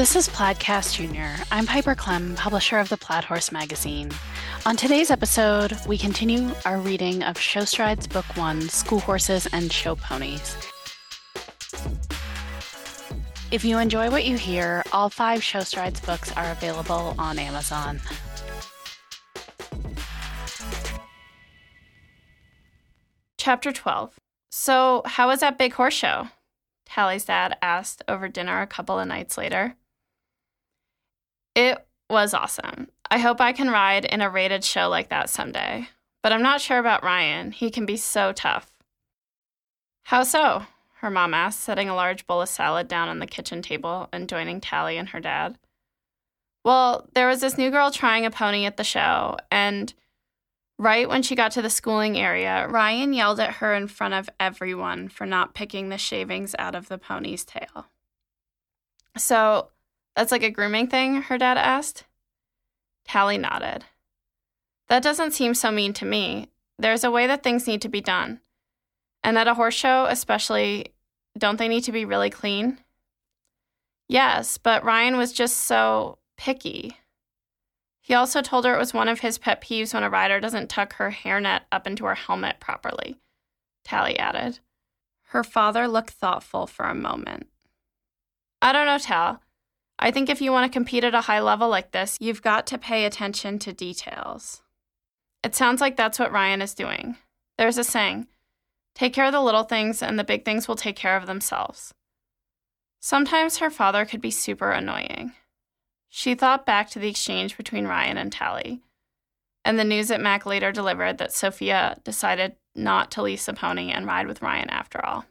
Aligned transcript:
This 0.00 0.16
is 0.16 0.30
Plaidcast 0.30 0.94
Junior. 0.94 1.36
I'm 1.52 1.66
Piper 1.66 1.94
Klemm, 1.94 2.34
publisher 2.34 2.78
of 2.78 2.88
the 2.88 2.96
Plaid 2.96 3.22
Horse 3.22 3.52
magazine. 3.52 4.10
On 4.64 4.74
today's 4.74 5.10
episode, 5.10 5.76
we 5.86 5.98
continue 5.98 6.52
our 6.64 6.78
reading 6.78 7.22
of 7.22 7.38
Show 7.38 7.66
Strides 7.66 8.06
Book 8.06 8.24
One 8.34 8.62
School 8.62 9.00
Horses 9.00 9.46
and 9.52 9.70
Show 9.70 9.96
Ponies. 9.96 10.56
If 13.50 13.62
you 13.62 13.76
enjoy 13.76 14.10
what 14.10 14.24
you 14.24 14.38
hear, 14.38 14.82
all 14.90 15.10
five 15.10 15.44
Show 15.44 15.60
Strides 15.60 16.00
books 16.00 16.32
are 16.32 16.50
available 16.50 17.14
on 17.18 17.38
Amazon. 17.38 18.00
Chapter 23.36 23.70
12. 23.70 24.18
So, 24.50 25.02
how 25.04 25.28
was 25.28 25.40
that 25.40 25.58
big 25.58 25.74
horse 25.74 25.92
show? 25.92 26.28
Tally's 26.86 27.26
dad 27.26 27.58
asked 27.60 28.02
over 28.08 28.28
dinner 28.28 28.62
a 28.62 28.66
couple 28.66 28.98
of 28.98 29.06
nights 29.06 29.36
later. 29.36 29.76
It 31.54 31.84
was 32.08 32.34
awesome. 32.34 32.88
I 33.10 33.18
hope 33.18 33.40
I 33.40 33.52
can 33.52 33.70
ride 33.70 34.04
in 34.04 34.20
a 34.20 34.30
rated 34.30 34.64
show 34.64 34.88
like 34.88 35.08
that 35.08 35.30
someday. 35.30 35.88
But 36.22 36.32
I'm 36.32 36.42
not 36.42 36.60
sure 36.60 36.78
about 36.78 37.02
Ryan. 37.02 37.50
He 37.52 37.70
can 37.70 37.86
be 37.86 37.96
so 37.96 38.32
tough. 38.32 38.70
How 40.04 40.22
so? 40.22 40.64
Her 40.96 41.10
mom 41.10 41.32
asked, 41.32 41.60
setting 41.60 41.88
a 41.88 41.94
large 41.94 42.26
bowl 42.26 42.42
of 42.42 42.48
salad 42.48 42.86
down 42.86 43.08
on 43.08 43.20
the 43.20 43.26
kitchen 43.26 43.62
table 43.62 44.08
and 44.12 44.28
joining 44.28 44.60
Tally 44.60 44.98
and 44.98 45.08
her 45.08 45.20
dad. 45.20 45.56
Well, 46.62 47.08
there 47.14 47.26
was 47.26 47.40
this 47.40 47.56
new 47.56 47.70
girl 47.70 47.90
trying 47.90 48.26
a 48.26 48.30
pony 48.30 48.66
at 48.66 48.76
the 48.76 48.84
show, 48.84 49.38
and 49.50 49.94
right 50.78 51.08
when 51.08 51.22
she 51.22 51.34
got 51.34 51.52
to 51.52 51.62
the 51.62 51.70
schooling 51.70 52.18
area, 52.18 52.66
Ryan 52.68 53.14
yelled 53.14 53.40
at 53.40 53.54
her 53.54 53.72
in 53.74 53.88
front 53.88 54.12
of 54.12 54.28
everyone 54.38 55.08
for 55.08 55.24
not 55.24 55.54
picking 55.54 55.88
the 55.88 55.96
shavings 55.96 56.54
out 56.58 56.74
of 56.74 56.88
the 56.88 56.98
pony's 56.98 57.44
tail. 57.44 57.86
So, 59.16 59.70
that's 60.20 60.32
like 60.32 60.42
a 60.42 60.50
grooming 60.50 60.86
thing? 60.86 61.22
her 61.22 61.38
dad 61.38 61.56
asked. 61.56 62.04
Tally 63.06 63.38
nodded. 63.38 63.86
That 64.90 65.02
doesn't 65.02 65.30
seem 65.30 65.54
so 65.54 65.70
mean 65.70 65.94
to 65.94 66.04
me. 66.04 66.50
There's 66.78 67.04
a 67.04 67.10
way 67.10 67.26
that 67.26 67.42
things 67.42 67.66
need 67.66 67.80
to 67.80 67.88
be 67.88 68.02
done. 68.02 68.40
And 69.24 69.38
at 69.38 69.48
a 69.48 69.54
horse 69.54 69.72
show, 69.72 70.04
especially, 70.10 70.92
don't 71.38 71.58
they 71.58 71.68
need 71.68 71.84
to 71.84 71.92
be 71.92 72.04
really 72.04 72.28
clean? 72.28 72.80
Yes, 74.08 74.58
but 74.58 74.84
Ryan 74.84 75.16
was 75.16 75.32
just 75.32 75.56
so 75.56 76.18
picky. 76.36 76.98
He 78.02 78.12
also 78.12 78.42
told 78.42 78.66
her 78.66 78.74
it 78.74 78.78
was 78.78 78.92
one 78.92 79.08
of 79.08 79.20
his 79.20 79.38
pet 79.38 79.62
peeves 79.62 79.94
when 79.94 80.02
a 80.02 80.10
rider 80.10 80.38
doesn't 80.38 80.68
tuck 80.68 80.96
her 80.96 81.12
hairnet 81.12 81.62
up 81.72 81.86
into 81.86 82.04
her 82.04 82.14
helmet 82.14 82.60
properly. 82.60 83.16
Tally 83.84 84.18
added. 84.18 84.58
Her 85.28 85.42
father 85.42 85.88
looked 85.88 86.10
thoughtful 86.10 86.66
for 86.66 86.84
a 86.84 86.94
moment. 86.94 87.46
I 88.60 88.72
don't 88.72 88.84
know, 88.84 88.98
Tal. 88.98 89.40
I 90.02 90.10
think 90.10 90.30
if 90.30 90.40
you 90.40 90.50
want 90.50 90.70
to 90.70 90.74
compete 90.74 91.04
at 91.04 91.14
a 91.14 91.20
high 91.20 91.40
level 91.40 91.68
like 91.68 91.92
this, 91.92 92.16
you've 92.20 92.40
got 92.40 92.66
to 92.68 92.78
pay 92.78 93.04
attention 93.04 93.58
to 93.60 93.72
details. 93.74 94.62
It 95.44 95.54
sounds 95.54 95.82
like 95.82 95.96
that's 95.96 96.18
what 96.18 96.32
Ryan 96.32 96.62
is 96.62 96.74
doing. 96.74 97.16
There's 97.58 97.78
a 97.78 97.84
saying 97.84 98.26
take 98.94 99.12
care 99.12 99.26
of 99.26 99.32
the 99.32 99.42
little 99.42 99.62
things, 99.62 100.02
and 100.02 100.18
the 100.18 100.24
big 100.24 100.44
things 100.44 100.66
will 100.66 100.76
take 100.76 100.96
care 100.96 101.16
of 101.16 101.26
themselves. 101.26 101.92
Sometimes 102.98 103.58
her 103.58 103.70
father 103.70 104.04
could 104.04 104.20
be 104.20 104.30
super 104.30 104.72
annoying. 104.72 105.32
She 106.08 106.34
thought 106.34 106.66
back 106.66 106.90
to 106.90 106.98
the 106.98 107.08
exchange 107.08 107.56
between 107.56 107.86
Ryan 107.86 108.16
and 108.16 108.32
Tally, 108.32 108.80
and 109.64 109.78
the 109.78 109.84
news 109.84 110.08
that 110.08 110.20
Mac 110.20 110.44
later 110.44 110.72
delivered 110.72 111.18
that 111.18 111.32
Sophia 111.32 111.98
decided 112.04 112.56
not 112.74 113.10
to 113.12 113.22
lease 113.22 113.48
a 113.48 113.52
pony 113.52 113.90
and 113.90 114.06
ride 114.06 114.26
with 114.26 114.42
Ryan 114.42 114.70
after 114.70 115.04
all. 115.04 115.24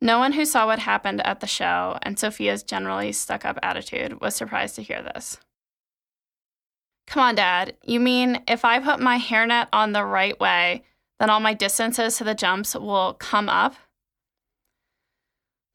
No 0.00 0.18
one 0.18 0.32
who 0.32 0.44
saw 0.44 0.66
what 0.66 0.78
happened 0.78 1.26
at 1.26 1.40
the 1.40 1.46
show 1.46 1.98
and 2.02 2.18
Sophia's 2.18 2.62
generally 2.62 3.12
stuck 3.12 3.44
up 3.44 3.58
attitude 3.62 4.20
was 4.20 4.34
surprised 4.34 4.76
to 4.76 4.82
hear 4.82 5.02
this. 5.02 5.38
Come 7.08 7.22
on, 7.22 7.34
Dad. 7.34 7.76
You 7.84 8.00
mean 8.00 8.42
if 8.46 8.64
I 8.64 8.78
put 8.80 9.00
my 9.00 9.18
hairnet 9.18 9.68
on 9.72 9.92
the 9.92 10.04
right 10.04 10.38
way, 10.38 10.84
then 11.18 11.30
all 11.30 11.40
my 11.40 11.54
distances 11.54 12.16
to 12.18 12.24
the 12.24 12.34
jumps 12.34 12.74
will 12.74 13.14
come 13.14 13.48
up? 13.48 13.74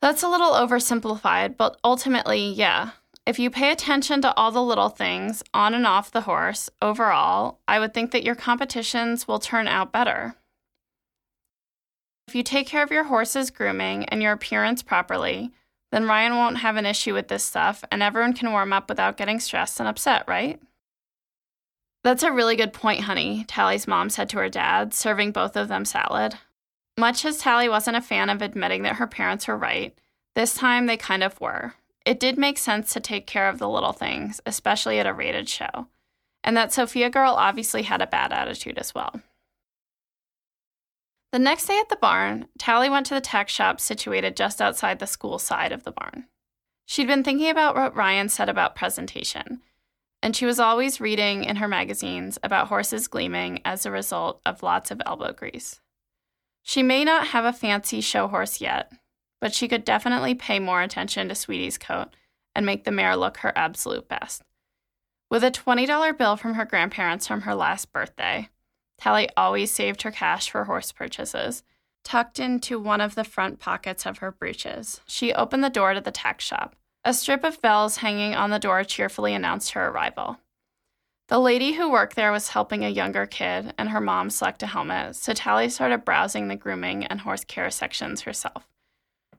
That's 0.02 0.24
a 0.24 0.30
little 0.30 0.52
oversimplified, 0.52 1.58
but 1.58 1.80
ultimately, 1.84 2.52
yeah. 2.52 2.92
If 3.26 3.40
you 3.40 3.50
pay 3.50 3.72
attention 3.72 4.22
to 4.22 4.36
all 4.36 4.52
the 4.52 4.62
little 4.62 4.90
things 4.90 5.42
on 5.54 5.74
and 5.74 5.88
off 5.88 6.12
the 6.12 6.22
horse, 6.22 6.70
overall, 6.82 7.60
I 7.68 7.80
would 7.80 7.94
think 7.94 8.12
that 8.12 8.24
your 8.24 8.36
competitions 8.36 9.28
will 9.28 9.40
turn 9.40 9.68
out 9.68 9.94
better. 9.94 10.36
If 12.34 12.38
you 12.38 12.42
take 12.42 12.66
care 12.66 12.82
of 12.82 12.90
your 12.90 13.04
horse's 13.04 13.52
grooming 13.52 14.06
and 14.06 14.20
your 14.20 14.32
appearance 14.32 14.82
properly, 14.82 15.52
then 15.92 16.08
Ryan 16.08 16.36
won't 16.36 16.58
have 16.58 16.78
an 16.78 16.86
issue 16.88 17.14
with 17.14 17.28
this 17.28 17.44
stuff 17.44 17.84
and 17.92 18.02
everyone 18.02 18.34
can 18.34 18.52
warm 18.52 18.74
up 18.74 18.90
without 18.90 19.18
getting 19.18 19.40
stressed 19.40 19.80
and 19.80 19.88
upset, 19.88 20.24
right? 20.28 20.60
That's 22.04 22.24
a 22.24 22.32
really 22.32 22.56
good 22.56 22.74
point, 22.74 23.02
honey, 23.02 23.46
Tally's 23.48 23.88
mom 23.88 24.10
said 24.10 24.30
to 24.30 24.40
her 24.40 24.50
dad, 24.50 24.96
serving 24.96 25.32
both 25.32 25.56
of 25.56 25.68
them 25.68 25.86
salad. 25.86 26.40
Much 26.98 27.24
as 27.24 27.38
Tally 27.38 27.70
wasn't 27.70 27.98
a 27.98 28.02
fan 28.02 28.32
of 28.32 28.42
admitting 28.42 28.82
that 28.82 28.96
her 28.96 29.06
parents 29.06 29.48
were 29.48 29.56
right, 29.56 29.96
this 30.34 30.56
time 30.56 30.88
they 30.88 30.98
kind 30.98 31.22
of 31.24 31.40
were. 31.40 31.76
It 32.04 32.20
did 32.20 32.40
make 32.40 32.58
sense 32.58 32.92
to 32.94 33.00
take 33.00 33.28
care 33.28 33.48
of 33.48 33.60
the 33.60 33.70
little 33.70 33.94
things, 33.94 34.42
especially 34.48 34.98
at 34.98 35.06
a 35.06 35.14
rated 35.14 35.48
show. 35.50 35.86
And 36.44 36.58
that 36.58 36.74
Sophia 36.74 37.12
girl 37.12 37.34
obviously 37.34 37.84
had 37.84 38.02
a 38.02 38.08
bad 38.08 38.34
attitude 38.34 38.80
as 38.80 38.96
well. 38.96 39.22
The 41.34 41.40
next 41.40 41.66
day 41.66 41.80
at 41.80 41.90
the 41.90 41.96
barn, 41.96 42.46
Tally 42.60 42.92
went 42.92 43.08
to 43.08 43.16
the 43.16 43.20
tack 43.20 43.50
shop 43.50 43.82
situated 43.82 44.38
just 44.38 44.62
outside 44.62 45.00
the 45.00 45.08
school 45.08 45.40
side 45.40 45.72
of 45.72 45.84
the 45.84 45.92
barn. 45.92 46.28
She'd 46.86 47.08
been 47.08 47.24
thinking 47.24 47.50
about 47.50 47.74
what 47.76 47.96
Ryan 47.96 48.30
said 48.30 48.50
about 48.50 48.76
presentation, 48.76 49.62
and 50.22 50.36
she 50.36 50.46
was 50.46 50.60
always 50.60 51.02
reading 51.02 51.44
in 51.44 51.56
her 51.56 51.68
magazines 51.68 52.38
about 52.44 52.68
horses 52.68 53.08
gleaming 53.08 53.62
as 53.66 53.84
a 53.84 53.90
result 53.90 54.42
of 54.46 54.62
lots 54.62 54.92
of 54.92 55.02
elbow 55.08 55.34
grease. 55.34 55.82
She 56.62 56.84
may 56.84 57.04
not 57.04 57.30
have 57.30 57.46
a 57.46 57.52
fancy 57.52 58.00
show 58.00 58.28
horse 58.28 58.62
yet, 58.62 58.92
but 59.42 59.56
she 59.56 59.68
could 59.68 59.84
definitely 59.84 60.36
pay 60.36 60.60
more 60.60 60.84
attention 60.84 61.30
to 61.30 61.36
Sweetie's 61.36 61.80
coat 61.80 62.10
and 62.54 62.64
make 62.64 62.84
the 62.84 62.92
mare 62.92 63.18
look 63.18 63.38
her 63.38 63.54
absolute 63.56 64.08
best. 64.08 64.44
With 65.32 65.44
a 65.44 65.50
$20 65.50 66.16
bill 66.16 66.36
from 66.38 66.54
her 66.54 66.66
grandparents 66.66 67.26
from 67.26 67.42
her 67.42 67.56
last 67.56 67.92
birthday, 67.92 68.50
Tally 69.00 69.30
always 69.36 69.72
saved 69.72 70.04
her 70.04 70.12
cash 70.12 70.50
for 70.50 70.66
horse 70.66 70.92
purchases. 70.92 71.64
Tucked 72.04 72.40
into 72.40 72.80
one 72.80 73.02
of 73.02 73.16
the 73.16 73.24
front 73.24 73.60
pockets 73.60 74.06
of 74.06 74.18
her 74.18 74.32
breeches, 74.32 75.02
she 75.06 75.34
opened 75.34 75.64
the 75.64 75.70
door 75.70 75.94
to 75.94 76.02
the 76.02 76.12
tack 76.12 76.42
shop. 76.42 76.76
A 77.06 77.14
strip 77.14 77.44
of 77.44 77.62
bells 77.62 77.98
hanging 77.98 78.36
on 78.36 78.50
the 78.50 78.60
door 78.60 78.84
cheerfully 78.84 79.34
announced 79.34 79.72
her 79.72 79.88
arrival. 79.90 80.38
The 81.30 81.40
lady 81.40 81.74
who 81.74 81.90
worked 81.90 82.16
there 82.16 82.32
was 82.32 82.50
helping 82.50 82.84
a 82.84 82.90
younger 82.90 83.26
kid, 83.26 83.74
and 83.78 83.90
her 83.90 84.02
mom 84.02 84.30
select 84.30 84.62
a 84.64 84.68
helmet, 84.68 85.16
so 85.16 85.34
Tally 85.34 85.70
started 85.70 86.06
browsing 86.06 86.48
the 86.48 86.56
grooming 86.56 87.06
and 87.06 87.22
horse 87.22 87.44
care 87.46 87.72
sections 87.72 88.22
herself. 88.22 88.68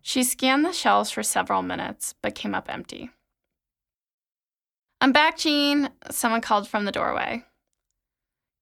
She 0.01 0.23
scanned 0.25 0.65
the 0.65 0.73
shelves 0.73 1.11
for 1.11 1.23
several 1.23 1.63
minutes, 1.63 2.15
but 2.21 2.35
came 2.35 2.55
up 2.55 2.69
empty. 2.69 3.11
I'm 5.01 5.13
back, 5.13 5.39
Jean, 5.39 5.91
someone 6.11 6.41
called 6.41 6.69
from 6.69 6.85
the 6.87 6.93
doorway. 6.93 7.45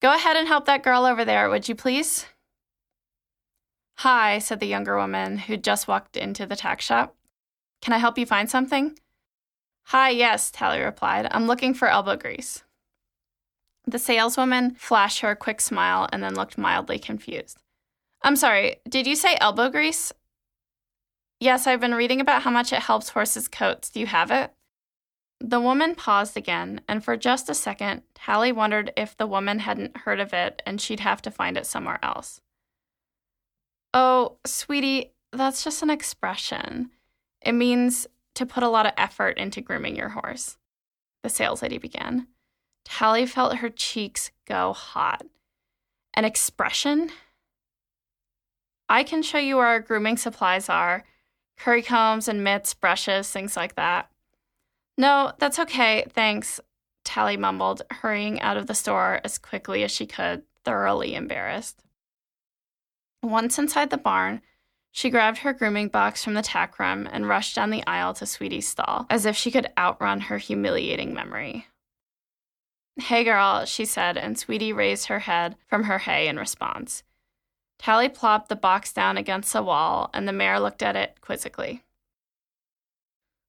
Go 0.02 0.12
ahead 0.12 0.36
and 0.36 0.48
help 0.48 0.64
that 0.64 0.82
girl 0.82 1.06
over 1.06 1.24
there, 1.24 1.48
would 1.48 1.68
you 1.68 1.76
please? 1.76 2.26
Hi, 3.98 4.40
said 4.40 4.58
the 4.58 4.66
younger 4.66 4.96
woman 4.96 5.38
who'd 5.38 5.62
just 5.62 5.86
walked 5.86 6.16
into 6.16 6.44
the 6.44 6.56
tack 6.56 6.80
shop. 6.80 7.14
Can 7.80 7.94
I 7.94 7.98
help 7.98 8.18
you 8.18 8.26
find 8.26 8.50
something? 8.50 8.98
Hi, 9.84 10.10
yes, 10.10 10.50
Tally 10.50 10.80
replied. 10.80 11.28
I'm 11.30 11.46
looking 11.46 11.72
for 11.72 11.86
elbow 11.86 12.16
grease. 12.16 12.64
The 13.86 14.00
saleswoman 14.00 14.74
flashed 14.74 15.20
her 15.20 15.30
a 15.30 15.36
quick 15.36 15.60
smile 15.60 16.08
and 16.12 16.20
then 16.20 16.34
looked 16.34 16.58
mildly 16.58 16.98
confused. 16.98 17.58
I'm 18.22 18.34
sorry, 18.34 18.76
did 18.88 19.06
you 19.06 19.14
say 19.14 19.36
elbow 19.40 19.68
grease? 19.68 20.12
Yes, 21.38 21.68
I've 21.68 21.80
been 21.80 21.94
reading 21.94 22.20
about 22.20 22.42
how 22.42 22.50
much 22.50 22.72
it 22.72 22.80
helps 22.80 23.10
horses' 23.10 23.46
coats. 23.46 23.88
Do 23.88 24.00
you 24.00 24.06
have 24.06 24.32
it? 24.32 24.52
The 25.44 25.60
woman 25.60 25.96
paused 25.96 26.36
again, 26.36 26.82
and 26.86 27.04
for 27.04 27.16
just 27.16 27.50
a 27.50 27.54
second, 27.54 28.02
Tally 28.14 28.52
wondered 28.52 28.92
if 28.96 29.16
the 29.16 29.26
woman 29.26 29.58
hadn't 29.58 29.96
heard 29.96 30.20
of 30.20 30.32
it 30.32 30.62
and 30.64 30.80
she'd 30.80 31.00
have 31.00 31.20
to 31.22 31.32
find 31.32 31.56
it 31.56 31.66
somewhere 31.66 31.98
else. 32.00 32.40
Oh, 33.92 34.36
sweetie, 34.46 35.14
that's 35.32 35.64
just 35.64 35.82
an 35.82 35.90
expression. 35.90 36.90
It 37.44 37.52
means 37.52 38.06
to 38.36 38.46
put 38.46 38.62
a 38.62 38.68
lot 38.68 38.86
of 38.86 38.92
effort 38.96 39.36
into 39.36 39.60
grooming 39.60 39.96
your 39.96 40.10
horse. 40.10 40.58
The 41.24 41.28
sales 41.28 41.60
lady 41.60 41.78
began. 41.78 42.28
Tally 42.84 43.26
felt 43.26 43.56
her 43.56 43.68
cheeks 43.68 44.30
go 44.46 44.72
hot. 44.72 45.24
An 46.14 46.24
expression? 46.24 47.10
I 48.88 49.02
can 49.02 49.24
show 49.24 49.38
you 49.38 49.56
where 49.56 49.66
our 49.66 49.80
grooming 49.80 50.18
supplies 50.18 50.68
are 50.68 51.02
curry 51.58 51.82
combs 51.82 52.28
and 52.28 52.44
mitts, 52.44 52.74
brushes, 52.74 53.28
things 53.28 53.56
like 53.56 53.74
that. 53.74 54.11
No, 54.98 55.32
that's 55.38 55.58
okay, 55.58 56.04
thanks, 56.10 56.60
Tally 57.04 57.36
mumbled, 57.36 57.82
hurrying 57.90 58.40
out 58.40 58.56
of 58.56 58.66
the 58.66 58.74
store 58.74 59.20
as 59.24 59.38
quickly 59.38 59.82
as 59.82 59.90
she 59.90 60.06
could, 60.06 60.44
thoroughly 60.64 61.14
embarrassed. 61.14 61.82
Once 63.22 63.58
inside 63.58 63.90
the 63.90 63.96
barn, 63.96 64.42
She 64.94 65.08
grabbed 65.08 65.38
her 65.38 65.54
grooming 65.54 65.88
box 65.88 66.22
from 66.22 66.34
the 66.34 66.42
tack 66.42 66.78
room 66.78 67.08
and 67.10 67.26
rushed 67.26 67.56
down 67.56 67.70
the 67.70 67.84
aisle 67.86 68.12
to 68.14 68.26
Sweetie's 68.26 68.68
stall, 68.68 69.06
as 69.08 69.24
if 69.24 69.34
she 69.36 69.50
could 69.50 69.72
outrun 69.78 70.20
her 70.20 70.36
humiliating 70.36 71.14
memory. 71.14 71.66
Hey, 73.00 73.24
girl, 73.24 73.64
she 73.64 73.86
said, 73.86 74.18
and 74.18 74.38
Sweetie 74.38 74.74
raised 74.74 75.06
her 75.06 75.20
head 75.20 75.56
from 75.66 75.84
her 75.84 76.00
hay 76.00 76.28
in 76.28 76.36
response. 76.38 77.02
Tally 77.78 78.10
plopped 78.10 78.50
the 78.50 78.54
box 78.54 78.92
down 78.92 79.16
against 79.16 79.54
the 79.54 79.62
wall, 79.62 80.10
and 80.12 80.28
the 80.28 80.32
mare 80.32 80.60
looked 80.60 80.82
at 80.82 80.94
it 80.94 81.18
quizzically. 81.22 81.82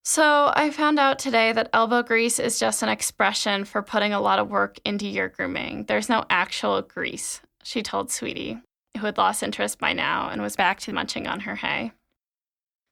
So, 0.06 0.52
I 0.54 0.70
found 0.70 1.00
out 1.00 1.18
today 1.18 1.54
that 1.54 1.70
elbow 1.72 2.04
grease 2.04 2.38
is 2.38 2.60
just 2.60 2.84
an 2.84 2.90
expression 2.90 3.64
for 3.64 3.82
putting 3.82 4.12
a 4.12 4.20
lot 4.20 4.38
of 4.38 4.50
work 4.50 4.78
into 4.84 5.08
your 5.08 5.30
grooming. 5.30 5.86
There's 5.86 6.10
no 6.10 6.26
actual 6.30 6.82
grease, 6.82 7.40
she 7.64 7.82
told 7.82 8.12
Sweetie, 8.12 8.60
who 8.98 9.06
had 9.06 9.18
lost 9.18 9.44
interest 9.44 9.80
by 9.80 9.94
now 9.94 10.28
and 10.28 10.42
was 10.42 10.58
back 10.58 10.82
to 10.82 10.92
munching 10.92 11.26
on 11.26 11.42
her 11.42 11.56
hay. 11.56 11.94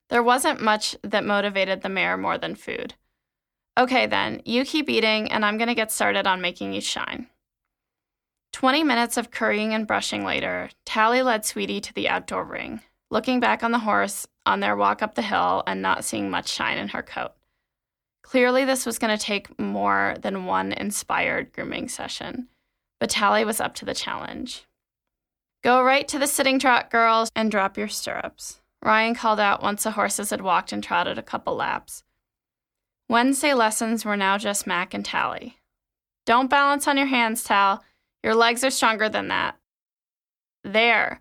There 0.10 0.24
wasn't 0.24 0.62
much 0.62 0.96
that 1.04 1.26
motivated 1.26 1.82
the 1.82 1.90
mare 1.90 2.16
more 2.16 2.38
than 2.38 2.56
food. 2.56 2.94
Okay, 3.78 4.06
then, 4.06 4.42
you 4.46 4.64
keep 4.64 4.90
eating, 4.90 5.30
and 5.30 5.44
I'm 5.44 5.58
going 5.58 5.68
to 5.68 5.76
get 5.76 5.92
started 5.92 6.26
on 6.26 6.40
making 6.40 6.72
you 6.72 6.80
shine. 6.80 7.28
Twenty 8.54 8.86
minutes 8.86 9.18
of 9.18 9.32
currying 9.32 9.74
and 9.74 9.86
brushing 9.86 10.24
later, 10.24 10.70
Tally 10.86 11.24
led 11.24 11.46
Sweetie 11.46 11.82
to 11.82 11.94
the 11.94 12.08
outdoor 12.08 12.46
ring, 12.46 12.82
looking 13.10 13.42
back 13.42 13.64
on 13.64 13.72
the 13.72 13.80
horse 13.80 14.28
on 14.46 14.60
their 14.60 14.76
walk 14.76 15.02
up 15.02 15.16
the 15.16 15.22
hill 15.22 15.64
and 15.68 15.82
not 15.82 16.04
seeing 16.04 16.30
much 16.30 16.50
shine 16.50 16.78
in 16.78 16.90
her 16.90 17.04
coat. 17.04 17.32
Clearly, 18.24 18.66
this 18.66 18.86
was 18.86 19.00
going 19.00 19.16
to 19.18 19.24
take 19.24 19.60
more 19.60 20.16
than 20.22 20.46
one 20.46 20.72
inspired 20.72 21.52
grooming 21.54 21.90
session, 21.90 22.48
but 23.00 23.10
Tally 23.10 23.44
was 23.44 23.60
up 23.60 23.74
to 23.76 23.86
the 23.86 23.94
challenge. 23.94 24.66
Go 25.64 25.84
right 25.84 26.08
to 26.08 26.18
the 26.18 26.28
sitting 26.28 26.58
trot, 26.58 26.90
girls, 26.90 27.30
and 27.36 27.52
drop 27.52 27.78
your 27.78 27.88
stirrups. 27.88 28.62
Ryan 28.84 29.14
called 29.14 29.40
out 29.40 29.62
once 29.62 29.84
the 29.84 29.92
horses 29.92 30.32
had 30.32 30.42
walked 30.42 30.72
and 30.72 30.84
trotted 30.84 31.18
a 31.18 31.24
couple 31.24 31.56
laps. 31.56 32.04
Wednesday 33.08 33.54
lessons 33.54 34.06
were 34.06 34.18
now 34.18 34.38
just 34.38 34.66
Mac 34.66 34.94
and 34.94 35.06
Tally. 35.06 35.58
Don't 36.26 36.50
balance 36.50 36.88
on 36.88 36.98
your 36.98 37.08
hands, 37.08 37.44
Tal. 37.44 37.84
Your 38.24 38.36
legs 38.36 38.64
are 38.64 38.72
stronger 38.72 39.10
than 39.10 39.28
that. 39.28 39.58
There. 40.64 41.21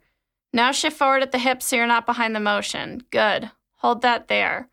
Now 0.53 0.73
shift 0.73 0.97
forward 0.97 1.23
at 1.23 1.33
the 1.33 1.39
hips 1.39 1.67
so 1.67 1.77
you're 1.77 1.87
not 1.87 2.07
behind 2.07 2.35
the 2.35 2.41
motion. 2.41 3.05
Good. 3.11 3.51
Hold 3.77 4.03
that 4.03 4.29
there. 4.29 4.69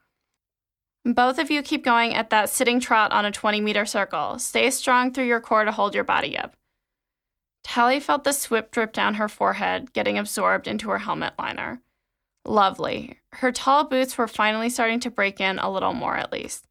Both 1.06 1.40
of 1.40 1.50
you 1.50 1.62
keep 1.62 1.86
going 1.86 2.14
at 2.14 2.32
that 2.32 2.50
sitting 2.50 2.80
trot 2.80 3.12
on 3.12 3.24
a 3.26 3.32
20 3.32 3.62
meter 3.62 3.86
circle. 3.86 4.40
Stay 4.40 4.70
strong 4.70 5.14
through 5.14 5.28
your 5.28 5.40
core 5.40 5.64
to 5.64 5.72
hold 5.72 5.96
your 5.96 6.04
body 6.04 6.38
up. 6.38 6.56
Tally 7.64 8.00
felt 8.00 8.24
the 8.24 8.34
swip 8.34 8.72
drip 8.72 8.92
down 8.92 9.16
her 9.16 9.30
forehead, 9.30 9.94
getting 9.94 10.18
absorbed 10.18 10.68
into 10.68 10.90
her 10.90 11.00
helmet 11.00 11.34
liner. 11.38 11.82
Lovely. 12.46 13.20
Her 13.34 13.52
tall 13.52 13.84
boots 13.84 14.18
were 14.18 14.28
finally 14.28 14.70
starting 14.70 15.00
to 15.02 15.12
break 15.12 15.40
in 15.40 15.60
a 15.60 15.70
little 15.70 15.94
more, 15.94 16.16
at 16.16 16.32
least. 16.32 16.66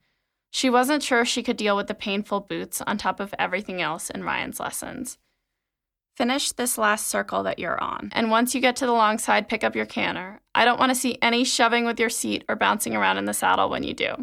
She 0.50 0.70
wasn't 0.70 1.02
sure 1.02 1.24
she 1.24 1.42
could 1.42 1.58
deal 1.58 1.76
with 1.76 1.86
the 1.86 1.94
painful 1.94 2.40
boots 2.40 2.80
on 2.80 2.96
top 2.96 3.20
of 3.20 3.34
everything 3.38 3.82
else 3.82 4.08
in 4.08 4.24
Ryan's 4.24 4.58
lessons. 4.58 5.18
Finish 6.16 6.52
this 6.52 6.78
last 6.78 7.08
circle 7.08 7.42
that 7.42 7.58
you're 7.58 7.78
on, 7.78 8.08
and 8.12 8.30
once 8.30 8.54
you 8.54 8.60
get 8.62 8.74
to 8.76 8.86
the 8.86 8.92
long 8.92 9.18
side, 9.18 9.50
pick 9.50 9.62
up 9.62 9.76
your 9.76 9.84
canter. 9.84 10.40
I 10.54 10.64
don't 10.64 10.80
want 10.80 10.88
to 10.88 10.94
see 10.94 11.18
any 11.20 11.44
shoving 11.44 11.84
with 11.84 12.00
your 12.00 12.08
seat 12.08 12.42
or 12.48 12.56
bouncing 12.56 12.96
around 12.96 13.18
in 13.18 13.26
the 13.26 13.34
saddle 13.34 13.68
when 13.68 13.82
you 13.82 13.92
do. 13.92 14.14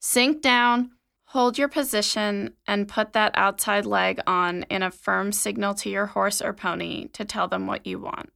Sink 0.00 0.40
down, 0.40 0.92
hold 1.26 1.58
your 1.58 1.68
position, 1.68 2.54
and 2.66 2.88
put 2.88 3.12
that 3.12 3.32
outside 3.34 3.84
leg 3.84 4.18
on 4.26 4.62
in 4.70 4.82
a 4.82 4.90
firm 4.90 5.30
signal 5.30 5.74
to 5.74 5.90
your 5.90 6.06
horse 6.06 6.40
or 6.40 6.54
pony 6.54 7.08
to 7.08 7.26
tell 7.26 7.46
them 7.46 7.66
what 7.66 7.86
you 7.86 7.98
want. 7.98 8.32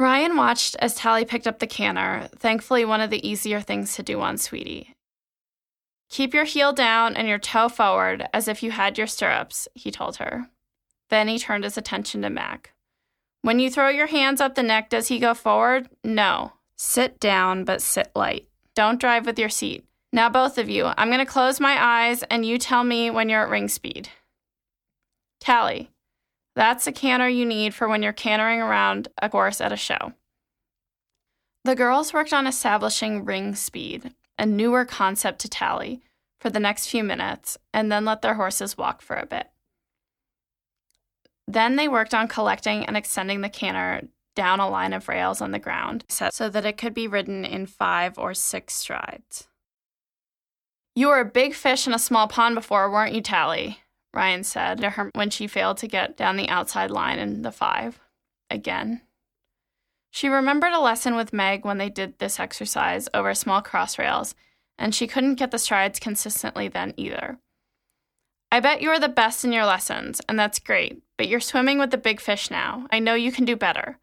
Ryan 0.00 0.36
watched 0.36 0.74
as 0.80 0.96
Tally 0.96 1.24
picked 1.24 1.46
up 1.46 1.60
the 1.60 1.68
canter, 1.68 2.28
thankfully, 2.36 2.84
one 2.84 3.00
of 3.00 3.10
the 3.10 3.24
easier 3.26 3.60
things 3.60 3.94
to 3.94 4.02
do 4.02 4.20
on 4.20 4.36
Sweetie. 4.36 4.96
Keep 6.12 6.34
your 6.34 6.44
heel 6.44 6.74
down 6.74 7.16
and 7.16 7.26
your 7.26 7.38
toe 7.38 7.70
forward 7.70 8.28
as 8.34 8.46
if 8.46 8.62
you 8.62 8.70
had 8.70 8.98
your 8.98 9.06
stirrups, 9.06 9.66
he 9.72 9.90
told 9.90 10.16
her. 10.16 10.50
Then 11.08 11.26
he 11.26 11.38
turned 11.38 11.64
his 11.64 11.78
attention 11.78 12.20
to 12.20 12.28
Mac. 12.28 12.74
When 13.40 13.58
you 13.58 13.70
throw 13.70 13.88
your 13.88 14.08
hands 14.08 14.38
up 14.38 14.54
the 14.54 14.62
neck, 14.62 14.90
does 14.90 15.08
he 15.08 15.18
go 15.18 15.32
forward? 15.32 15.88
No. 16.04 16.52
Sit 16.76 17.18
down, 17.18 17.64
but 17.64 17.80
sit 17.80 18.10
light. 18.14 18.46
Don't 18.74 19.00
drive 19.00 19.24
with 19.24 19.38
your 19.38 19.48
seat. 19.48 19.86
Now, 20.12 20.28
both 20.28 20.58
of 20.58 20.68
you, 20.68 20.90
I'm 20.98 21.08
going 21.08 21.18
to 21.18 21.24
close 21.24 21.58
my 21.58 21.82
eyes 21.82 22.22
and 22.24 22.44
you 22.44 22.58
tell 22.58 22.84
me 22.84 23.08
when 23.08 23.30
you're 23.30 23.44
at 23.44 23.48
ring 23.48 23.68
speed. 23.68 24.10
Tally, 25.40 25.88
that's 26.54 26.86
a 26.86 26.92
canter 26.92 27.28
you 27.28 27.46
need 27.46 27.72
for 27.72 27.88
when 27.88 28.02
you're 28.02 28.12
cantering 28.12 28.60
around 28.60 29.08
a 29.22 29.30
course 29.30 29.62
at 29.62 29.72
a 29.72 29.78
show. 29.78 30.12
The 31.64 31.74
girls 31.74 32.12
worked 32.12 32.34
on 32.34 32.46
establishing 32.46 33.24
ring 33.24 33.54
speed, 33.54 34.12
a 34.38 34.46
newer 34.46 34.84
concept 34.84 35.40
to 35.40 35.48
tally, 35.48 36.02
for 36.40 36.50
the 36.50 36.60
next 36.60 36.88
few 36.88 37.04
minutes, 37.04 37.56
and 37.72 37.90
then 37.90 38.04
let 38.04 38.22
their 38.22 38.34
horses 38.34 38.76
walk 38.76 39.02
for 39.02 39.16
a 39.16 39.26
bit. 39.26 39.48
Then 41.46 41.76
they 41.76 41.88
worked 41.88 42.14
on 42.14 42.28
collecting 42.28 42.84
and 42.84 42.96
extending 42.96 43.40
the 43.40 43.48
canter 43.48 44.08
down 44.34 44.60
a 44.60 44.68
line 44.68 44.92
of 44.92 45.08
rails 45.08 45.40
on 45.40 45.50
the 45.50 45.58
ground 45.58 46.04
so 46.08 46.48
that 46.48 46.64
it 46.64 46.78
could 46.78 46.94
be 46.94 47.06
ridden 47.06 47.44
in 47.44 47.66
five 47.66 48.18
or 48.18 48.32
six 48.34 48.74
strides. 48.74 49.48
You 50.94 51.08
were 51.08 51.20
a 51.20 51.24
big 51.24 51.54
fish 51.54 51.86
in 51.86 51.94
a 51.94 51.98
small 51.98 52.28
pond 52.28 52.54
before, 52.54 52.90
weren't 52.90 53.14
you, 53.14 53.20
Tally? 53.20 53.80
Ryan 54.14 54.44
said 54.44 54.78
to 54.80 54.90
her 54.90 55.10
when 55.14 55.30
she 55.30 55.46
failed 55.46 55.78
to 55.78 55.86
get 55.86 56.16
down 56.16 56.36
the 56.36 56.48
outside 56.48 56.90
line 56.90 57.18
in 57.18 57.42
the 57.42 57.52
five. 57.52 57.98
Again. 58.50 59.00
She 60.14 60.28
remembered 60.28 60.74
a 60.74 60.78
lesson 60.78 61.16
with 61.16 61.32
Meg 61.32 61.64
when 61.64 61.78
they 61.78 61.88
did 61.88 62.18
this 62.18 62.38
exercise 62.38 63.08
over 63.14 63.34
small 63.34 63.62
cross 63.62 63.98
rails, 63.98 64.34
and 64.78 64.94
she 64.94 65.06
couldn't 65.06 65.36
get 65.36 65.50
the 65.50 65.58
strides 65.58 65.98
consistently 65.98 66.68
then 66.68 66.92
either. 66.98 67.38
I 68.50 68.60
bet 68.60 68.82
you 68.82 68.90
are 68.90 69.00
the 69.00 69.08
best 69.08 69.42
in 69.42 69.52
your 69.52 69.64
lessons, 69.64 70.20
and 70.28 70.38
that's 70.38 70.58
great, 70.58 71.02
but 71.16 71.28
you're 71.28 71.40
swimming 71.40 71.78
with 71.78 71.90
the 71.90 71.96
big 71.96 72.20
fish 72.20 72.50
now. 72.50 72.86
I 72.90 72.98
know 72.98 73.14
you 73.14 73.32
can 73.32 73.46
do 73.46 73.56
better. 73.56 73.98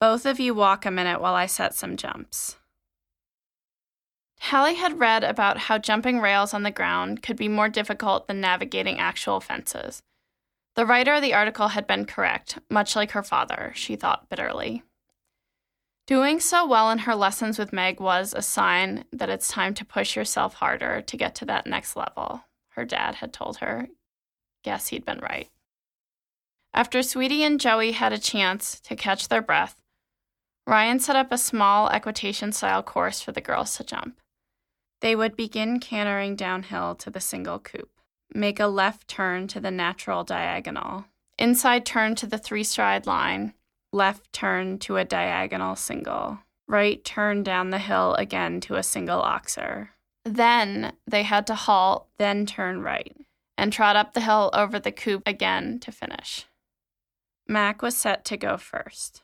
Both 0.00 0.24
of 0.24 0.38
you 0.38 0.54
walk 0.54 0.86
a 0.86 0.90
minute 0.90 1.20
while 1.20 1.34
I 1.34 1.46
set 1.46 1.74
some 1.74 1.96
jumps. 1.96 2.56
Tally 4.38 4.74
had 4.74 5.00
read 5.00 5.24
about 5.24 5.58
how 5.58 5.78
jumping 5.78 6.20
rails 6.20 6.54
on 6.54 6.62
the 6.62 6.70
ground 6.70 7.22
could 7.22 7.36
be 7.36 7.48
more 7.48 7.68
difficult 7.68 8.28
than 8.28 8.40
navigating 8.40 9.00
actual 9.00 9.40
fences. 9.40 10.00
The 10.76 10.86
writer 10.86 11.14
of 11.14 11.22
the 11.22 11.34
article 11.34 11.68
had 11.68 11.88
been 11.88 12.04
correct, 12.04 12.60
much 12.70 12.94
like 12.94 13.10
her 13.10 13.24
father, 13.24 13.72
she 13.74 13.96
thought 13.96 14.28
bitterly. 14.28 14.84
Doing 16.10 16.40
so 16.40 16.66
well 16.66 16.90
in 16.90 16.98
her 16.98 17.14
lessons 17.14 17.56
with 17.56 17.72
Meg 17.72 18.00
was 18.00 18.34
a 18.34 18.42
sign 18.42 19.04
that 19.12 19.28
it's 19.28 19.46
time 19.46 19.74
to 19.74 19.84
push 19.84 20.16
yourself 20.16 20.54
harder 20.54 21.00
to 21.02 21.16
get 21.16 21.36
to 21.36 21.44
that 21.44 21.68
next 21.68 21.94
level, 21.94 22.42
her 22.70 22.84
dad 22.84 23.14
had 23.14 23.32
told 23.32 23.58
her. 23.58 23.86
Guess 24.64 24.88
he'd 24.88 25.04
been 25.04 25.20
right. 25.20 25.48
After 26.74 27.04
Sweetie 27.04 27.44
and 27.44 27.60
Joey 27.60 27.92
had 27.92 28.12
a 28.12 28.18
chance 28.18 28.80
to 28.80 28.96
catch 28.96 29.28
their 29.28 29.40
breath, 29.40 29.76
Ryan 30.66 30.98
set 30.98 31.14
up 31.14 31.30
a 31.30 31.38
small 31.38 31.88
equitation 31.90 32.50
style 32.50 32.82
course 32.82 33.20
for 33.20 33.30
the 33.30 33.40
girls 33.40 33.76
to 33.76 33.84
jump. 33.84 34.18
They 35.02 35.14
would 35.14 35.36
begin 35.36 35.78
cantering 35.78 36.34
downhill 36.34 36.96
to 36.96 37.10
the 37.10 37.20
single 37.20 37.60
coop, 37.60 37.88
make 38.34 38.58
a 38.58 38.66
left 38.66 39.06
turn 39.06 39.46
to 39.46 39.60
the 39.60 39.70
natural 39.70 40.24
diagonal, 40.24 41.04
inside 41.38 41.86
turn 41.86 42.16
to 42.16 42.26
the 42.26 42.36
three 42.36 42.64
stride 42.64 43.06
line, 43.06 43.54
left 43.92 44.32
turn 44.32 44.78
to 44.78 44.96
a 44.96 45.04
diagonal 45.04 45.76
single, 45.76 46.38
right 46.68 47.04
turn 47.04 47.42
down 47.42 47.70
the 47.70 47.78
hill 47.78 48.14
again 48.14 48.60
to 48.62 48.76
a 48.76 48.82
single 48.82 49.20
oxer. 49.20 49.88
Then 50.24 50.92
they 51.06 51.22
had 51.22 51.46
to 51.48 51.54
halt, 51.54 52.08
then 52.18 52.46
turn 52.46 52.82
right, 52.82 53.16
and 53.56 53.72
trot 53.72 53.96
up 53.96 54.12
the 54.12 54.20
hill 54.20 54.50
over 54.52 54.78
the 54.78 54.92
coop 54.92 55.22
again 55.26 55.78
to 55.80 55.92
finish. 55.92 56.46
Mac 57.48 57.82
was 57.82 57.96
set 57.96 58.24
to 58.26 58.36
go 58.36 58.56
first. 58.56 59.22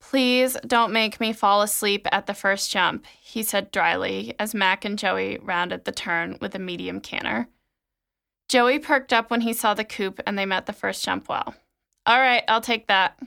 Please 0.00 0.56
don't 0.66 0.92
make 0.92 1.18
me 1.18 1.32
fall 1.32 1.60
asleep 1.60 2.06
at 2.12 2.26
the 2.26 2.34
first 2.34 2.70
jump, 2.70 3.04
he 3.20 3.42
said 3.42 3.72
dryly 3.72 4.34
as 4.38 4.54
Mac 4.54 4.84
and 4.84 4.98
Joey 4.98 5.38
rounded 5.42 5.84
the 5.84 5.92
turn 5.92 6.38
with 6.40 6.54
a 6.54 6.60
medium 6.60 7.00
canter. 7.00 7.48
Joey 8.48 8.78
perked 8.78 9.12
up 9.12 9.30
when 9.30 9.42
he 9.42 9.52
saw 9.52 9.74
the 9.74 9.84
coop 9.84 10.20
and 10.26 10.38
they 10.38 10.46
met 10.46 10.66
the 10.66 10.72
first 10.72 11.04
jump 11.04 11.28
well. 11.28 11.54
All 12.08 12.18
right, 12.18 12.42
I'll 12.48 12.62
take 12.62 12.86
that. 12.86 13.18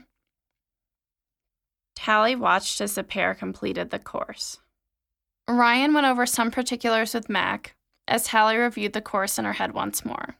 Tally 1.94 2.34
watched 2.34 2.80
as 2.80 2.96
the 2.96 3.04
pair 3.04 3.32
completed 3.32 3.90
the 3.90 4.00
course. 4.00 4.58
Ryan 5.48 5.94
went 5.94 6.08
over 6.08 6.26
some 6.26 6.50
particulars 6.50 7.14
with 7.14 7.28
Mac 7.28 7.76
as 8.08 8.24
Tally 8.24 8.56
reviewed 8.56 8.92
the 8.92 9.00
course 9.00 9.38
in 9.38 9.44
her 9.44 9.52
head 9.52 9.72
once 9.72 10.04
more. 10.04 10.34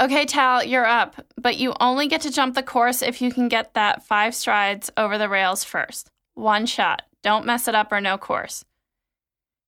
Okay, 0.00 0.24
Tal, 0.24 0.62
you're 0.62 0.86
up, 0.86 1.26
but 1.36 1.56
you 1.56 1.74
only 1.80 2.06
get 2.06 2.20
to 2.20 2.30
jump 2.30 2.54
the 2.54 2.62
course 2.62 3.02
if 3.02 3.20
you 3.20 3.32
can 3.32 3.48
get 3.48 3.74
that 3.74 4.04
five 4.04 4.36
strides 4.36 4.92
over 4.96 5.18
the 5.18 5.28
rails 5.28 5.64
first. 5.64 6.10
One 6.34 6.64
shot. 6.64 7.02
Don't 7.24 7.44
mess 7.44 7.66
it 7.66 7.74
up 7.74 7.90
or 7.90 8.00
no 8.00 8.18
course. 8.18 8.64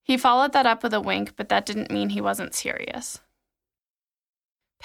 He 0.01 0.15
followed 0.15 0.53
that 0.53 0.65
up 0.65 0.81
with 0.81 0.93
a 0.93 1.01
wink, 1.01 1.35
but 1.35 1.49
that 1.49 1.65
didn't 1.65 1.91
mean 1.91 2.09
he 2.09 2.21
wasn't 2.21 2.55
serious. 2.55 3.19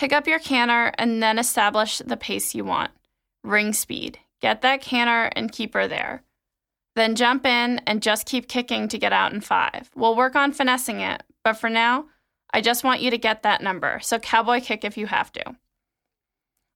Pick 0.01 0.15
up 0.15 0.27
your 0.27 0.39
canter 0.39 0.95
and 0.97 1.23
then 1.23 1.39
establish 1.39 1.99
the 1.99 2.17
pace 2.17 2.55
you 2.55 2.65
want. 2.65 2.91
Ring 3.45 3.75
speed. 3.75 4.19
Get 4.41 4.63
that 4.63 4.81
canter 4.81 5.31
and 5.37 5.53
keep 5.53 5.75
her 5.75 5.87
there. 5.87 6.23
Then 6.97 7.15
jump 7.15 7.45
in 7.45 7.81
and 7.87 8.03
just 8.03 8.25
keep 8.25 8.49
kicking 8.49 8.89
to 8.89 8.99
get 8.99 9.13
out 9.13 9.35
in 9.35 9.43
five. 9.43 9.91
We'll 9.95 10.17
work 10.17 10.35
on 10.37 10.53
finessing 10.53 11.01
it, 11.01 11.23
but 11.45 11.53
for 11.53 11.69
now, 11.69 12.07
I 12.51 12.63
just 12.63 12.83
want 12.83 13.03
you 13.03 13.11
to 13.11 13.19
get 13.19 13.43
that 13.43 13.63
number, 13.63 14.01
so 14.01 14.19
cowboy 14.19 14.63
kick 14.63 14.85
if 14.85 14.97
you 14.97 15.07
have 15.07 15.31
to. 15.33 15.57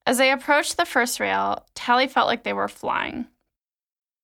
As 0.04 0.18
they 0.18 0.30
approached 0.30 0.76
the 0.76 0.84
first 0.84 1.18
rail, 1.18 1.64
Tally 1.74 2.08
felt 2.08 2.26
like 2.26 2.42
they 2.42 2.52
were 2.52 2.68
flying, 2.68 3.28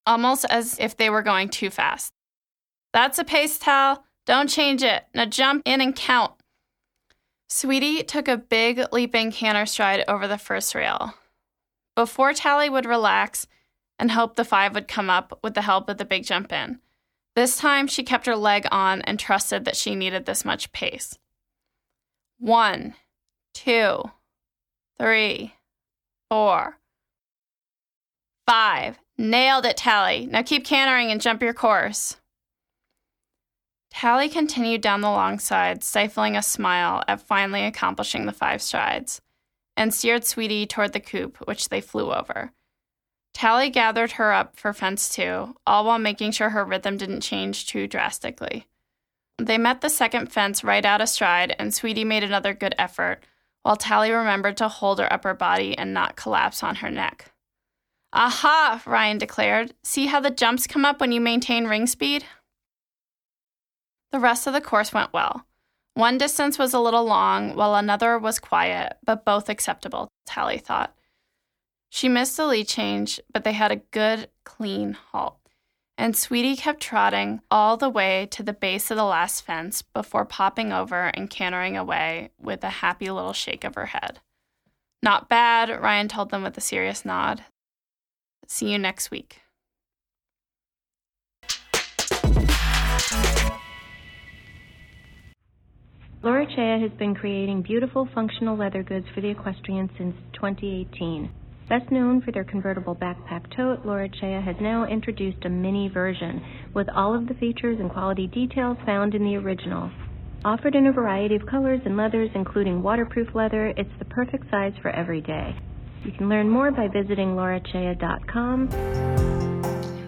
almost 0.05 0.45
as 0.51 0.79
if 0.79 0.99
they 0.99 1.09
were 1.09 1.23
going 1.23 1.49
too 1.49 1.71
fast. 1.71 2.13
That's 2.93 3.19
a 3.19 3.25
pace, 3.25 3.59
Tal. 3.59 4.05
Don't 4.27 4.51
change 4.51 4.83
it. 4.83 5.05
Now 5.15 5.25
jump 5.25 5.63
in 5.65 5.81
and 5.81 5.97
count. 5.97 6.35
Sweetie 7.53 8.05
took 8.05 8.29
a 8.29 8.37
big 8.37 8.81
leaping 8.93 9.33
canter 9.33 9.67
stride 9.67 10.05
over 10.07 10.29
the 10.29 10.39
first 10.39 10.75
rail. 10.75 11.15
Before 11.97 12.33
Tally 12.33 12.71
would 12.71 12.87
relax 12.87 13.49
and 13.99 14.13
hope 14.13 14.37
the 14.37 14.45
five 14.45 14.73
would 14.75 14.87
come 14.87 15.11
up 15.11 15.39
with 15.43 15.55
the 15.55 15.63
help 15.63 15.89
of 15.89 15.99
the 15.99 16.05
big 16.05 16.25
jump 16.25 16.53
in, 16.53 16.79
this 17.35 17.59
time 17.59 17.89
she 17.89 18.05
kept 18.05 18.27
her 18.27 18.37
leg 18.37 18.67
on 18.71 19.03
and 19.03 19.19
trusted 19.19 19.65
that 19.65 19.77
she 19.77 19.97
needed 19.97 20.27
this 20.27 20.45
much 20.45 20.71
pace. 20.73 21.19
One, 22.39 22.95
two, 23.53 24.11
three, 24.99 25.55
four, 26.31 26.79
five. 28.47 28.99
Nailed 29.19 29.67
it, 29.67 29.77
Tally. 29.77 30.27
Now 30.27 30.43
keep 30.43 30.65
cantering 30.65 31.11
and 31.11 31.21
jump 31.21 31.43
your 31.43 31.53
course. 31.53 32.17
Tally 33.91 34.29
continued 34.29 34.81
down 34.81 35.01
the 35.01 35.11
long 35.11 35.39
side, 35.39 35.83
stifling 35.83 36.37
a 36.37 36.43
smile 36.43 37.03
at 37.07 37.21
finally 37.21 37.65
accomplishing 37.65 38.27
the 38.27 38.33
five 38.33 38.63
strides, 38.63 39.21
and 39.77 39.93
steered 39.93 40.25
Sweetie 40.25 40.67
toward 40.67 40.93
the 40.93 41.01
coop, 41.01 41.37
which 41.47 41.69
they 41.69 41.81
flew 41.81 42.13
over. 42.13 42.53
Tally 43.35 43.71
gathered 43.71 44.13
her 44.13 44.33
up 44.33 44.57
for 44.57 44.73
fence 44.73 45.09
two, 45.09 45.55
all 45.67 45.85
while 45.85 45.99
making 45.99 46.33
sure 46.33 46.51
her 46.51 46.65
rhythm 46.65 46.97
didn't 46.97 47.21
change 47.21 47.67
too 47.67 47.87
drastically. 47.87 48.67
They 49.39 49.59
met 49.59 49.81
the 49.81 49.89
second 49.89 50.33
fence 50.33 50.63
right 50.63 50.85
out 50.85 51.01
of 51.01 51.09
stride, 51.09 51.55
and 51.59 51.73
Sweetie 51.73 52.05
made 52.05 52.25
another 52.25 52.55
good 52.55 52.75
effort, 52.79 53.21
while 53.63 53.77
Tally 53.77 54.11
remembered 54.11 54.57
to 54.59 54.69
hold 54.69 54.99
her 54.99 55.13
upper 55.13 55.35
body 55.35 55.77
and 55.77 55.93
not 55.93 56.17
collapse 56.17 56.63
on 56.63 56.77
her 56.77 56.91
neck. 56.91 57.33
Aha, 58.13 58.83
Ryan 58.87 59.19
declared. 59.19 59.75
See 59.83 60.07
how 60.07 60.21
the 60.21 60.31
jumps 60.31 60.67
come 60.67 60.85
up 60.85 61.01
when 61.01 61.13
you 61.13 61.21
maintain 61.21 61.67
ring 61.67 61.87
speed? 61.87 62.25
The 64.13 64.21
rest 64.21 64.47
of 64.47 64.53
the 64.53 64.61
course 64.61 64.93
went 64.93 65.13
well. 65.13 65.47
One 65.95 66.19
distance 66.19 66.59
was 66.59 66.73
a 66.73 66.81
little 66.81 67.05
long, 67.05 67.55
while 67.55 67.75
another 67.75 68.19
was 68.19 68.39
quiet, 68.39 68.97
but 69.05 69.25
both 69.25 69.49
acceptable, 69.49 70.09
Tally 70.25 70.59
thought. 70.59 70.95
She 71.91 72.09
missed 72.09 72.37
the 72.37 72.47
lead 72.47 72.69
change, 72.69 73.21
but 73.33 73.45
they 73.45 73.53
had 73.53 73.73
a 73.73 73.77
good, 73.77 74.29
clean 74.45 74.93
halt. 74.93 75.37
And 75.99 76.17
Sweetie 76.17 76.57
kept 76.57 76.81
trotting 76.81 77.41
all 77.51 77.77
the 77.77 77.91
way 77.91 78.27
to 78.31 78.43
the 78.43 78.53
base 78.55 78.91
of 78.91 78.97
the 78.97 79.05
last 79.05 79.45
fence 79.45 79.83
before 79.83 80.25
popping 80.25 80.73
over 80.73 81.09
and 81.09 81.29
cantering 81.29 81.77
away 81.77 82.31
with 82.41 82.65
a 82.65 82.71
happy 82.71 83.11
little 83.11 83.35
shake 83.35 83.65
of 83.65 83.75
her 83.75 83.87
head. 83.87 84.21
Not 85.03 85.29
bad, 85.29 85.69
Ryan 85.69 86.09
told 86.09 86.31
them 86.31 86.43
with 86.43 86.57
a 86.57 86.63
serious 86.63 87.05
nod. 87.05 87.45
See 88.47 88.73
you 88.73 88.79
next 88.79 89.11
week. 89.11 89.43
Laura 96.23 96.45
Chea 96.45 96.79
has 96.79 96.91
been 96.99 97.15
creating 97.15 97.63
beautiful 97.63 98.07
functional 98.15 98.55
leather 98.55 98.83
goods 98.83 99.07
for 99.15 99.23
the 99.23 99.31
equestrian 99.31 99.89
since 99.97 100.15
2018. 100.35 101.31
Best 101.67 101.91
known 101.91 102.21
for 102.21 102.31
their 102.31 102.45
convertible 102.45 102.95
backpack 102.95 103.45
tote, 103.57 103.87
Laura 103.87 104.07
Chea 104.07 104.39
has 104.45 104.57
now 104.61 104.85
introduced 104.85 105.43
a 105.47 105.49
mini 105.49 105.89
version 105.89 106.45
with 106.75 106.91
all 106.91 107.15
of 107.15 107.27
the 107.27 107.33
features 107.35 107.79
and 107.81 107.91
quality 107.91 108.27
details 108.27 108.77
found 108.85 109.15
in 109.15 109.25
the 109.25 109.37
original. 109.37 109.91
Offered 110.45 110.75
in 110.75 110.89
a 110.89 110.93
variety 110.93 111.37
of 111.37 111.47
colors 111.47 111.81
and 111.87 111.97
leathers, 111.97 112.29
including 112.35 112.83
waterproof 112.83 113.35
leather, 113.35 113.69
it's 113.79 113.89
the 113.99 114.05
perfect 114.05 114.51
size 114.51 114.75
for 114.83 114.91
every 114.91 115.23
day. 115.23 115.57
You 116.05 116.13
can 116.13 116.29
learn 116.29 116.51
more 116.51 116.71
by 116.71 116.89
visiting 116.89 117.35
laurachea.com. 117.35 118.69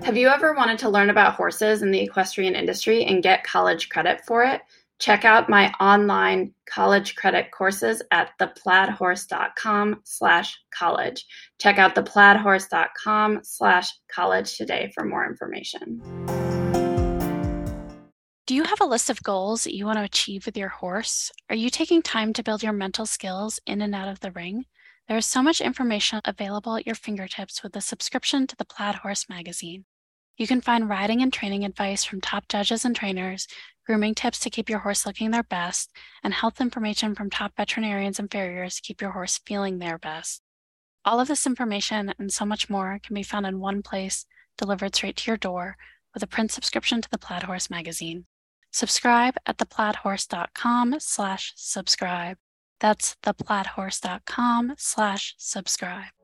Have 0.03 0.17
you 0.19 0.29
ever 0.29 0.53
wanted 0.53 0.79
to 0.81 0.91
learn 0.91 1.09
about 1.09 1.37
horses 1.37 1.81
in 1.81 1.91
the 1.91 2.01
equestrian 2.01 2.55
industry 2.55 3.05
and 3.05 3.23
get 3.23 3.45
college 3.45 3.89
credit 3.89 4.21
for 4.27 4.43
it? 4.43 4.61
Check 4.99 5.25
out 5.25 5.49
my 5.49 5.73
online 5.81 6.55
college 6.69 7.17
credit 7.17 7.51
courses 7.51 8.03
at 8.11 8.31
theplaidhorse.com 8.41 10.01
slash 10.05 10.59
college. 10.73 11.27
Check 11.61 11.79
out 11.79 11.95
theplaidhorse.com 11.95 13.41
slash 13.43 13.91
college 14.13 14.57
today 14.57 14.93
for 14.95 15.05
more 15.05 15.27
information. 15.27 16.01
Do 18.47 18.57
you 18.57 18.65
have 18.65 18.81
a 18.81 18.87
list 18.87 19.09
of 19.09 19.23
goals 19.23 19.65
that 19.65 19.75
you 19.75 19.87
want 19.87 19.99
to 19.99 20.05
achieve 20.05 20.47
with 20.47 20.57
your 20.57 20.69
horse? 20.69 21.31
Are 21.49 21.57
you 21.57 21.71
taking 21.71 22.03
time 22.03 22.33
to 22.35 22.43
build 22.43 22.63
your 22.63 22.73
mental 22.73 23.07
skills 23.07 23.61
in 23.67 23.81
and 23.81 23.95
out 23.95 24.09
of 24.09 24.21
the 24.21 24.33
ring? 24.33 24.67
There 25.09 25.17
is 25.17 25.27
so 25.27 25.43
much 25.43 25.61
information 25.61 26.21
available 26.25 26.77
at 26.77 26.87
your 26.87 26.95
fingertips 26.95 27.63
with 27.63 27.75
a 27.77 27.81
subscription 27.81 28.47
to 28.47 28.57
the 28.57 28.65
Plaid 28.65 28.97
Horse 28.97 29.29
magazine. 29.29 29.85
You 30.37 30.47
can 30.47 30.61
find 30.61 30.89
riding 30.89 31.23
and 31.23 31.33
training 31.33 31.65
advice 31.65 32.05
from 32.05 32.21
top 32.21 32.49
judges 32.49 32.85
and 32.85 32.97
trainers, 32.97 33.47
grooming 33.87 34.15
tips 34.15 34.39
to 34.41 34.51
keep 34.51 34.69
your 34.69 34.81
horse 34.81 35.05
looking 35.05 35.31
their 35.31 35.43
best, 35.43 35.91
and 36.23 36.35
health 36.35 36.61
information 36.61 37.15
from 37.15 37.31
top 37.31 37.53
veterinarians 37.57 38.19
and 38.19 38.31
farriers 38.31 38.77
to 38.77 38.83
keep 38.83 39.01
your 39.01 39.13
horse 39.13 39.41
feeling 39.47 39.79
their 39.79 39.99
best. 39.99 40.43
All 41.05 41.19
of 41.19 41.29
this 41.29 41.47
information 41.47 42.15
and 42.19 42.33
so 42.33 42.45
much 42.45 42.71
more 42.71 43.01
can 43.03 43.15
be 43.15 43.23
found 43.23 43.47
in 43.47 43.59
one 43.59 43.83
place, 43.83 44.25
delivered 44.57 44.95
straight 44.95 45.17
to 45.17 45.31
your 45.31 45.37
door, 45.37 45.77
with 46.15 46.23
a 46.23 46.29
print 46.29 46.53
subscription 46.53 47.01
to 47.01 47.11
the 47.11 47.19
Plaid 47.19 47.45
Horse 47.45 47.71
magazine. 47.71 48.27
Subscribe 48.71 49.35
at 49.47 49.59
theplaidhorse.com 49.59 50.97
slash 50.99 51.53
subscribe. 51.57 52.37
That's 52.81 53.17
theplaidhorse.com 53.23 54.75
slash 54.79 55.35
subscribe. 55.39 56.22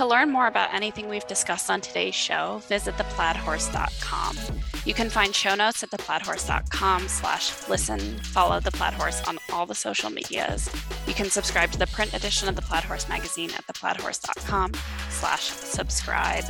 To 0.00 0.06
learn 0.06 0.30
more 0.30 0.46
about 0.46 0.72
anything 0.72 1.10
we've 1.10 1.26
discussed 1.26 1.68
on 1.68 1.82
today's 1.82 2.14
show, 2.14 2.62
visit 2.68 2.94
theplaidhorse.com. 2.94 4.38
You 4.86 4.94
can 4.94 5.10
find 5.10 5.34
show 5.34 5.54
notes 5.54 5.82
at 5.82 5.90
theplaidhorse.com 5.90 7.06
slash 7.06 7.68
listen. 7.68 8.00
Follow 8.20 8.60
The 8.60 8.70
Plaid 8.70 8.94
Horse 8.94 9.22
on 9.28 9.38
all 9.52 9.66
the 9.66 9.74
social 9.74 10.08
medias. 10.08 10.74
You 11.06 11.12
can 11.12 11.28
subscribe 11.28 11.70
to 11.72 11.78
the 11.78 11.86
print 11.88 12.14
edition 12.14 12.48
of 12.48 12.56
The 12.56 12.62
Plaid 12.62 12.84
Horse 12.84 13.10
magazine 13.10 13.50
at 13.50 13.66
theplaidhorse.com 13.66 14.72
slash 15.10 15.42
subscribe. 15.42 16.44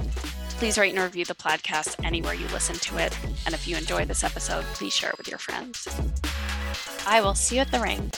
Please 0.51 0.79
rate 0.79 0.95
and 0.95 1.03
review 1.03 1.25
the 1.25 1.35
podcast 1.35 1.97
anywhere 2.05 2.35
you 2.35 2.47
listen 2.53 2.77
to 2.77 2.99
it. 2.99 3.19
And 3.47 3.53
if 3.53 3.67
you 3.67 3.77
enjoy 3.77 4.05
this 4.05 4.23
episode, 4.23 4.63
please 4.75 4.95
share 4.95 5.11
it 5.11 5.19
with 5.19 5.27
your 5.27 5.39
friends. 5.39 5.89
I 7.05 7.21
will 7.21 7.35
see 7.35 7.57
you 7.57 7.63
at 7.63 7.73
the 7.73 7.81
ring. 7.81 8.13